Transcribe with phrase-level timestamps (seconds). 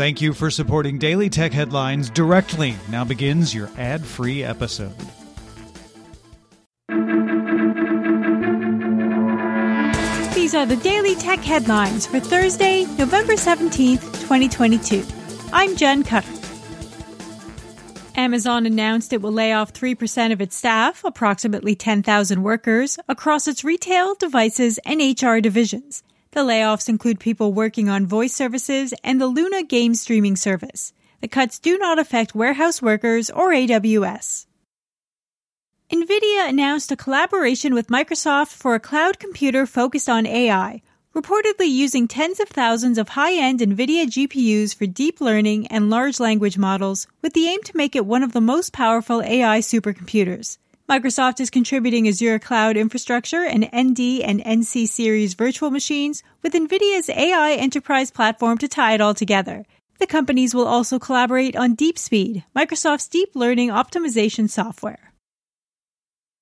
[0.00, 2.74] Thank you for supporting Daily Tech Headlines directly.
[2.88, 4.96] Now begins your ad free episode.
[10.32, 15.04] These are the Daily Tech Headlines for Thursday, November 17th, 2022.
[15.52, 16.32] I'm Jen Cutter.
[18.14, 23.64] Amazon announced it will lay off 3% of its staff, approximately 10,000 workers, across its
[23.64, 26.02] retail, devices, and HR divisions.
[26.32, 30.92] The layoffs include people working on voice services and the Luna game streaming service.
[31.20, 34.46] The cuts do not affect warehouse workers or AWS.
[35.90, 40.82] NVIDIA announced a collaboration with Microsoft for a cloud computer focused on AI,
[41.16, 46.56] reportedly using tens of thousands of high-end NVIDIA GPUs for deep learning and large language
[46.56, 50.58] models with the aim to make it one of the most powerful AI supercomputers.
[50.90, 57.08] Microsoft is contributing Azure Cloud Infrastructure and ND and NC series virtual machines with NVIDIA's
[57.08, 59.64] AI enterprise platform to tie it all together.
[60.00, 65.12] The companies will also collaborate on DeepSpeed, Microsoft's deep learning optimization software.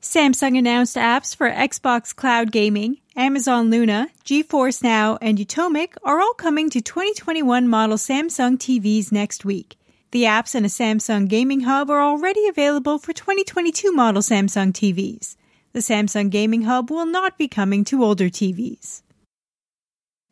[0.00, 6.34] Samsung announced apps for Xbox Cloud Gaming, Amazon Luna, GeForce Now, and Utomik are all
[6.34, 9.76] coming to 2021 model Samsung TVs next week.
[10.12, 15.36] The apps and a Samsung Gaming Hub are already available for 2022 model Samsung TVs.
[15.72, 19.00] The Samsung Gaming Hub will not be coming to older TVs.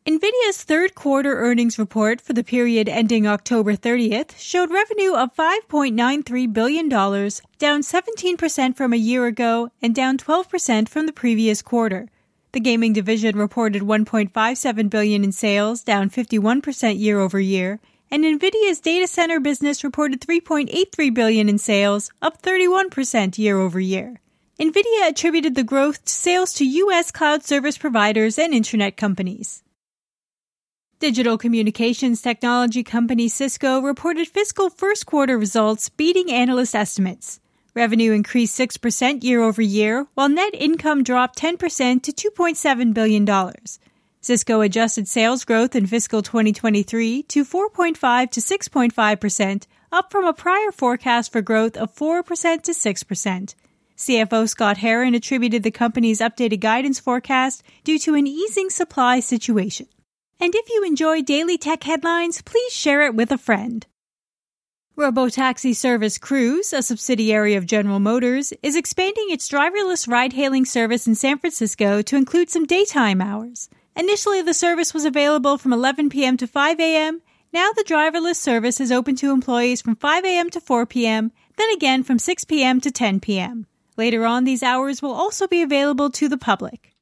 [0.06, 6.52] NVIDIA's third quarter earnings report for the period ending October 30th showed revenue of $5.93
[6.52, 12.10] billion, down 17% from a year ago and down 12% from the previous quarter.
[12.52, 18.80] The gaming division reported 1.57 billion in sales, down 51% year over year, and Nvidia's
[18.80, 24.20] data center business reported 3.83 billion in sales, up 31% year over year.
[24.60, 29.62] Nvidia attributed the growth to sales to US cloud service providers and internet companies.
[30.98, 37.40] Digital communications technology company Cisco reported fiscal first quarter results beating analyst estimates.
[37.74, 43.24] Revenue increased 6% year over year, while net income dropped 10% to $2.7 billion.
[44.22, 50.70] Cisco adjusted sales growth in fiscal 2023 to 4.5 to 6.5%, up from a prior
[50.70, 53.54] forecast for growth of 4% to 6%.
[53.96, 59.86] CFO Scott Herren attributed the company's updated guidance forecast due to an easing supply situation.
[60.38, 63.86] And if you enjoy daily tech headlines, please share it with a friend.
[64.98, 71.06] Robotaxi service Cruise, a subsidiary of General Motors, is expanding its driverless ride hailing service
[71.06, 73.70] in San Francisco to include some daytime hours.
[73.96, 76.36] Initially, the service was available from 11 p.m.
[76.36, 77.22] to 5 a.m.
[77.52, 80.50] Now the driverless service is open to employees from 5 a.m.
[80.50, 82.80] to 4 p.m., then again from 6 p.m.
[82.80, 83.66] to 10 p.m.
[83.96, 86.94] Later on, these hours will also be available to the public.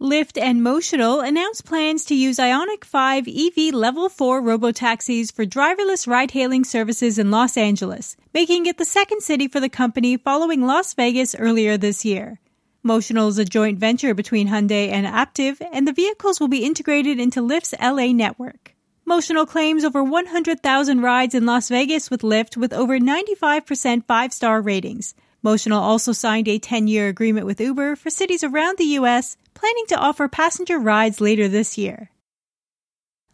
[0.00, 6.06] Lyft and Motional announced plans to use Ioniq 5 EV Level 4 robotaxis for driverless
[6.06, 10.66] ride hailing services in Los Angeles, making it the second city for the company following
[10.66, 12.40] Las Vegas earlier this year.
[12.84, 17.20] Motional is a joint venture between Hyundai and Aptiv, and the vehicles will be integrated
[17.20, 18.74] into Lyft's LA network.
[19.06, 24.62] Motional claims over 100,000 rides in Las Vegas with Lyft with over 95% five star
[24.62, 25.14] ratings.
[25.44, 29.84] Motional also signed a 10 year agreement with Uber for cities around the U.S., planning
[29.88, 32.10] to offer passenger rides later this year.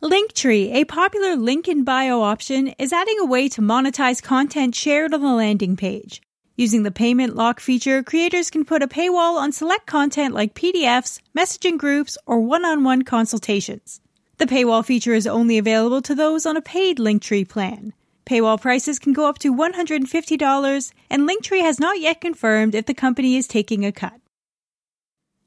[0.03, 5.15] Linktree, a popular link in bio option, is adding a way to monetize content shared
[5.15, 6.21] on the landing page.
[6.59, 11.21] Using the payment lock feature, creators can put a paywall on select content like PDFs,
[11.37, 14.01] messaging groups, or one-on-one consultations.
[14.39, 17.93] The paywall feature is only available to those on a paid Linktree plan.
[18.25, 22.95] Paywall prices can go up to $150, and Linktree has not yet confirmed if the
[22.95, 24.19] company is taking a cut.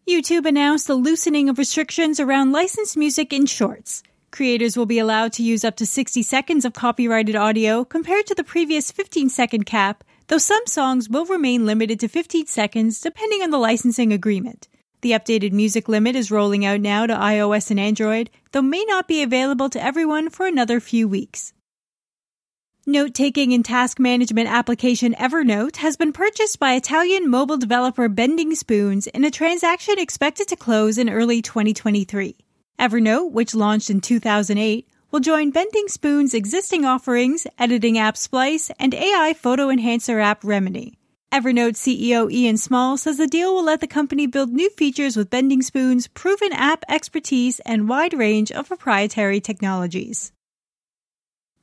[0.08, 4.04] YouTube announced the loosening of restrictions around licensed music in shorts.
[4.30, 8.36] Creators will be allowed to use up to 60 seconds of copyrighted audio compared to
[8.36, 13.42] the previous 15 second cap, though some songs will remain limited to 15 seconds depending
[13.42, 14.68] on the licensing agreement.
[15.02, 19.08] The updated music limit is rolling out now to iOS and Android, though may not
[19.08, 21.54] be available to everyone for another few weeks.
[22.86, 28.56] Note taking and task management application Evernote has been purchased by Italian mobile developer Bending
[28.56, 32.36] Spoons in a transaction expected to close in early 2023.
[32.80, 38.94] Evernote, which launched in 2008, will join Bending Spoon's existing offerings, editing app Splice, and
[38.94, 40.96] AI photo enhancer app Remini.
[41.32, 45.30] Evernote CEO Ian Small says the deal will let the company build new features with
[45.30, 50.32] Bending Spoon's proven app expertise and wide range of proprietary technologies.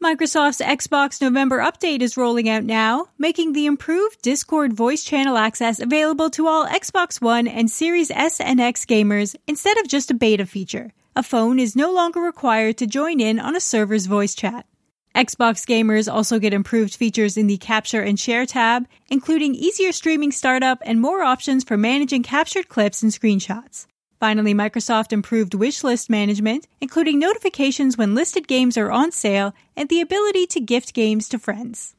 [0.03, 5.81] Microsoft's Xbox November update is rolling out now, making the improved Discord voice channel access
[5.81, 10.15] available to all Xbox One and Series S and X gamers instead of just a
[10.15, 10.93] beta feature.
[11.19, 14.67] A phone is no longer required to join in on a server's voice chat.
[15.15, 20.31] Xbox gamers also get improved features in the Capture and Share tab, including easier streaming
[20.31, 23.87] startup and more options for managing captured clips and screenshots.
[24.21, 29.89] Finally, Microsoft improved wish list management, including notifications when listed games are on sale and
[29.89, 31.97] the ability to gift games to friends.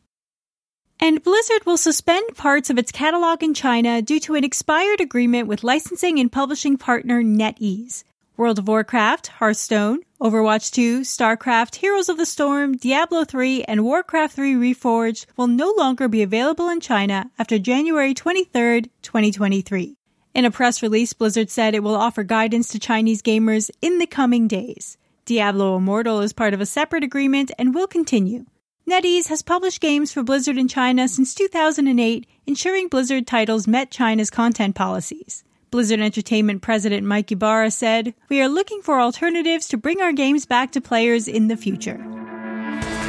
[1.00, 5.48] And Blizzard will suspend parts of its catalog in China due to an expired agreement
[5.48, 8.04] with licensing and publishing partner NetEase.
[8.38, 14.36] World of Warcraft, Hearthstone, Overwatch 2, StarCraft, Heroes of the Storm, Diablo 3, and Warcraft
[14.36, 19.98] 3 Reforged will no longer be available in China after January 23, 2023.
[20.36, 24.06] In a press release, Blizzard said it will offer guidance to Chinese gamers in the
[24.06, 25.00] coming days.
[25.26, 28.46] Diablo Immortal is part of a separate agreement and will continue.
[28.88, 34.30] NetEase has published games for Blizzard in China since 2008, ensuring Blizzard titles met China's
[34.30, 35.44] content policies.
[35.70, 40.46] Blizzard Entertainment President Mike Ybarra said, We are looking for alternatives to bring our games
[40.46, 41.98] back to players in the future.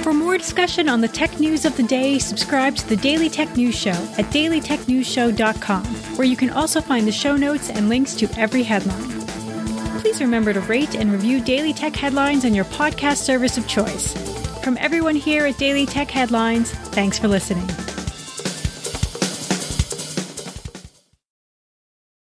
[0.02, 3.56] For more discussion on the tech news of the day, subscribe to the Daily Tech
[3.56, 5.84] News Show at dailytechnewsshow.com,
[6.16, 9.18] where you can also find the show notes and links to every headline.
[10.00, 14.14] Please remember to rate and review Daily Tech Headlines on your podcast service of choice.
[14.62, 17.66] From everyone here at Daily Tech Headlines, thanks for listening.